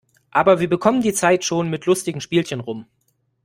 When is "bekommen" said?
0.67-1.01